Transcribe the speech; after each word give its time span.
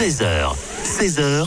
13h, 0.00 0.54
16h, 0.82 1.44
100% 1.44 1.46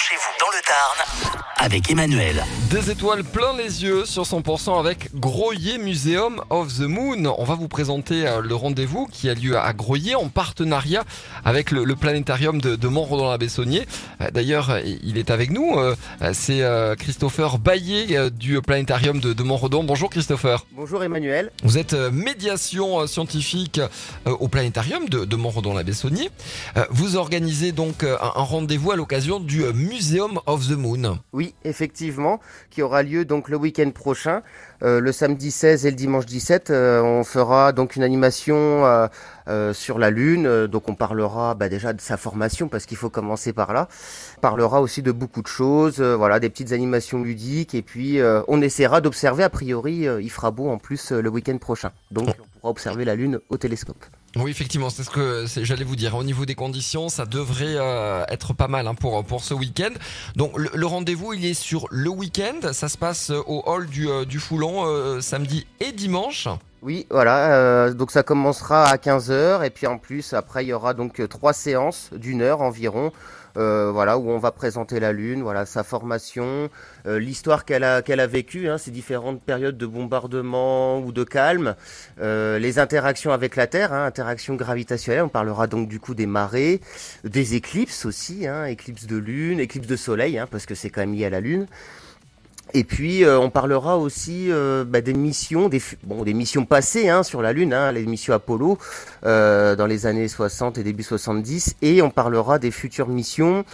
chez 0.00 0.16
vous 0.16 0.32
dans 0.40 0.48
le 0.48 0.60
Tarn 0.64 1.57
avec 1.60 1.90
Emmanuel. 1.90 2.44
Des 2.70 2.90
étoiles 2.90 3.24
plein 3.24 3.56
les 3.56 3.82
yeux 3.82 4.04
sur 4.04 4.22
100% 4.22 4.78
avec 4.78 5.12
Groyer 5.14 5.78
Museum 5.78 6.40
of 6.50 6.72
the 6.76 6.82
Moon. 6.82 7.34
On 7.36 7.44
va 7.44 7.54
vous 7.56 7.66
présenter 7.66 8.26
euh, 8.28 8.40
le 8.40 8.54
rendez-vous 8.54 9.06
qui 9.10 9.28
a 9.28 9.34
lieu 9.34 9.58
à 9.58 9.72
Groyer 9.72 10.14
en 10.14 10.28
partenariat 10.28 11.04
avec 11.44 11.72
le, 11.72 11.82
le 11.84 11.96
planétarium 11.96 12.60
de, 12.60 12.76
de 12.76 12.88
Montredon-la-Bessonnier. 12.88 13.86
Euh, 14.20 14.30
D'ailleurs, 14.30 14.78
il 15.02 15.18
est 15.18 15.30
avec 15.32 15.50
nous. 15.50 15.74
euh, 15.78 15.96
C'est 16.32 16.62
Christopher 16.98 17.58
Baillet 17.58 18.30
du 18.30 18.60
planétarium 18.62 19.18
de, 19.20 19.32
de 19.32 19.42
Montredon. 19.42 19.82
Bonjour 19.82 20.10
Christopher. 20.10 20.64
Bonjour 20.72 21.02
Emmanuel. 21.02 21.50
Vous 21.64 21.76
êtes 21.78 21.94
médiation 21.94 23.06
scientifique 23.08 23.80
au 24.26 24.46
planétarium 24.48 25.08
de, 25.08 25.24
de 25.24 25.36
Montredon-la-Bessonnier. 25.36 26.30
Euh, 26.76 26.84
Vous 26.90 27.16
organisez 27.16 27.72
donc 27.72 28.04
un 28.04 28.16
un 28.36 28.42
rendez-vous 28.42 28.92
à 28.92 28.96
l'occasion 28.96 29.40
du 29.40 29.62
Museum 29.74 30.38
of 30.46 30.68
the 30.68 30.72
Moon. 30.76 31.18
Oui, 31.32 31.47
effectivement, 31.64 32.40
qui 32.70 32.82
aura 32.82 33.02
lieu 33.02 33.24
donc 33.24 33.48
le 33.48 33.56
week-end 33.56 33.90
prochain, 33.90 34.42
Euh, 34.84 35.00
le 35.00 35.10
samedi 35.10 35.50
16 35.50 35.86
et 35.86 35.90
le 35.90 35.96
dimanche 35.96 36.26
17. 36.26 36.70
euh, 36.70 37.02
on 37.02 37.24
fera 37.24 37.72
donc 37.72 37.96
une 37.96 38.04
animation 38.04 38.86
euh, 38.86 39.08
euh, 39.48 39.72
sur 39.72 39.98
la 39.98 40.10
Lune. 40.10 40.66
Donc 40.66 40.88
on 40.88 40.94
parlera 40.94 41.54
bah, 41.54 41.68
déjà 41.68 41.92
de 41.92 42.00
sa 42.00 42.16
formation 42.16 42.68
parce 42.68 42.86
qu'il 42.86 42.96
faut 42.96 43.10
commencer 43.10 43.52
par 43.52 43.72
là. 43.72 43.88
On 44.36 44.40
parlera 44.40 44.80
aussi 44.80 45.02
de 45.02 45.10
beaucoup 45.10 45.42
de 45.42 45.48
choses, 45.48 46.00
voilà, 46.00 46.38
des 46.38 46.48
petites 46.48 46.72
animations 46.72 47.22
ludiques 47.22 47.74
et 47.74 47.82
puis 47.82 48.20
on 48.46 48.62
essaiera 48.62 49.00
d'observer. 49.00 49.42
A 49.42 49.50
priori, 49.50 50.06
il 50.20 50.30
fera 50.30 50.50
beau 50.50 50.68
en 50.68 50.78
plus 50.78 51.10
le 51.10 51.28
week-end 51.28 51.58
prochain. 51.58 51.90
Donc 52.10 52.28
on 52.28 52.58
pourra 52.60 52.70
observer 52.70 53.04
la 53.04 53.16
Lune 53.16 53.40
au 53.48 53.56
télescope. 53.56 54.04
Oui, 54.36 54.50
effectivement, 54.50 54.90
c'est 54.90 55.04
ce 55.04 55.10
que 55.10 55.46
j'allais 55.64 55.84
vous 55.84 55.96
dire. 55.96 56.14
Au 56.14 56.22
niveau 56.22 56.44
des 56.44 56.54
conditions, 56.54 57.08
ça 57.08 57.24
devrait 57.24 57.76
euh, 57.76 58.24
être 58.28 58.52
pas 58.52 58.68
mal 58.68 58.86
hein, 58.86 58.94
pour 58.94 59.24
pour 59.24 59.42
ce 59.42 59.54
week-end. 59.54 59.90
Donc 60.36 60.56
le, 60.56 60.70
le 60.74 60.86
rendez-vous, 60.86 61.32
il 61.32 61.44
est 61.46 61.54
sur 61.54 61.86
le 61.90 62.10
week-end. 62.10 62.72
Ça 62.72 62.88
se 62.88 62.98
passe 62.98 63.30
euh, 63.30 63.40
au 63.46 63.62
hall 63.66 63.86
du 63.86 64.08
euh, 64.08 64.24
du 64.26 64.38
Foulon 64.38 64.84
euh, 64.84 65.20
samedi 65.20 65.66
et 65.80 65.92
dimanche. 65.92 66.46
Oui, 66.88 67.06
voilà. 67.10 67.52
euh, 67.54 67.92
donc 67.92 68.10
ça 68.10 68.22
commencera 68.22 68.86
à 68.86 68.96
15h 68.96 69.62
et 69.62 69.68
puis 69.68 69.86
en 69.86 69.98
plus 69.98 70.32
après 70.32 70.64
il 70.64 70.68
y 70.68 70.72
aura 70.72 70.94
donc 70.94 71.20
euh, 71.20 71.28
trois 71.28 71.52
séances 71.52 72.08
d'une 72.14 72.40
heure 72.40 72.62
environ. 72.62 73.12
euh, 73.58 73.90
voilà 73.92 74.16
où 74.16 74.30
on 74.30 74.38
va 74.38 74.52
présenter 74.52 74.98
la 74.98 75.12
lune, 75.12 75.42
voilà 75.42 75.66
sa 75.66 75.82
formation, 75.82 76.70
l'histoire 77.04 77.66
qu'elle 77.66 77.84
a 77.84 78.00
qu'elle 78.00 78.20
a 78.20 78.26
vécue, 78.26 78.68
hein, 78.70 78.78
ces 78.78 78.90
différentes 78.90 79.42
périodes 79.42 79.76
de 79.76 79.84
bombardement 79.86 80.98
ou 81.00 81.12
de 81.12 81.24
calme, 81.24 81.74
les 82.20 82.78
interactions 82.78 83.32
avec 83.32 83.56
la 83.56 83.66
Terre, 83.66 83.92
hein, 83.92 84.06
interactions 84.06 84.54
gravitationnelles. 84.54 85.24
On 85.24 85.28
parlera 85.28 85.66
donc 85.66 85.88
du 85.88 86.00
coup 86.00 86.14
des 86.14 86.26
marées, 86.26 86.80
des 87.24 87.54
éclipses 87.54 88.06
aussi, 88.06 88.46
hein, 88.46 88.64
éclipses 88.64 89.06
de 89.06 89.16
lune, 89.18 89.60
éclipses 89.60 89.88
de 89.88 89.96
soleil, 89.96 90.38
hein, 90.38 90.46
parce 90.50 90.64
que 90.66 90.74
c'est 90.74 90.88
quand 90.90 91.02
même 91.02 91.14
lié 91.14 91.26
à 91.26 91.30
la 91.30 91.40
lune. 91.40 91.66
Et 92.74 92.84
puis 92.84 93.24
euh, 93.24 93.38
on 93.38 93.50
parlera 93.50 93.98
aussi 93.98 94.50
euh, 94.50 94.84
bah, 94.84 95.00
des 95.00 95.14
missions, 95.14 95.68
des, 95.68 95.80
bon, 96.02 96.22
des 96.22 96.34
missions 96.34 96.66
passées 96.66 97.08
hein, 97.08 97.22
sur 97.22 97.40
la 97.40 97.52
Lune, 97.52 97.72
hein, 97.72 97.92
les 97.92 98.04
missions 98.04 98.34
Apollo 98.34 98.78
euh, 99.24 99.74
dans 99.74 99.86
les 99.86 100.06
années 100.06 100.28
60 100.28 100.78
et 100.78 100.82
début 100.82 101.02
70, 101.02 101.76
et 101.80 102.02
on 102.02 102.10
parlera 102.10 102.58
des 102.58 102.70
futures 102.70 103.08
missions 103.08 103.64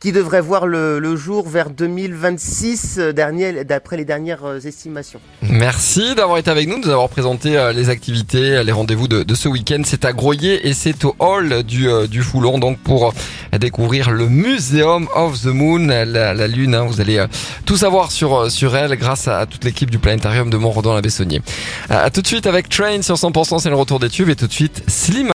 qui 0.00 0.12
devraient 0.12 0.40
voir 0.40 0.66
le, 0.66 0.98
le 0.98 1.14
jour 1.14 1.46
vers 1.46 1.68
2026 1.68 2.96
euh, 2.98 3.12
dernier- 3.12 3.64
d'après 3.64 3.98
les 3.98 4.06
dernières 4.06 4.44
euh, 4.46 4.58
estimations. 4.60 5.20
Merci 5.42 6.14
d'avoir 6.14 6.38
été 6.38 6.50
avec 6.50 6.66
nous, 6.68 6.80
de 6.80 6.86
nous 6.86 6.90
avoir 6.90 7.10
présenté 7.10 7.58
euh, 7.58 7.72
les 7.74 7.90
activités, 7.90 8.64
les 8.64 8.72
rendez-vous 8.72 9.08
de, 9.08 9.22
de 9.22 9.34
ce 9.34 9.46
week-end. 9.48 9.82
C'est 9.84 10.06
à 10.06 10.14
Groyer 10.14 10.66
et 10.66 10.72
c'est 10.72 11.04
au 11.04 11.14
hall 11.18 11.62
du 11.64 11.86
du 12.08 12.22
Foulon 12.22 12.58
donc 12.58 12.78
pour 12.78 13.12
découvrir 13.58 14.10
le 14.10 14.26
Museum 14.28 15.06
of 15.14 15.42
the 15.42 15.46
Moon, 15.46 15.86
la, 15.88 16.04
la 16.32 16.46
lune. 16.48 16.74
hein. 16.74 16.84
vous 16.84 17.00
allez 17.02 17.22
tout 17.66 17.76
savoir 17.76 18.10
sur 18.10 18.50
sur 18.50 18.74
elle 18.76 18.96
grâce 18.96 19.28
à, 19.28 19.44
toute 19.44 19.64
l'équipe 19.64 19.90
du 19.90 19.98
planétarium 19.98 20.48
de 20.48 20.56
Montredon-la-Bessonnier. 20.56 21.42
À 21.90 22.08
tout 22.10 22.22
de 22.22 22.26
suite 22.26 22.46
avec 22.46 22.70
Train 22.70 23.02
sur 23.02 23.16
100%, 23.16 23.58
c'est 23.58 23.68
le 23.68 23.76
retour 23.76 23.98
des 24.00 24.08
tubes 24.08 24.30
et 24.30 24.36
tout 24.36 24.46
de 24.46 24.52
suite 24.52 24.82
Slim. 24.88 25.28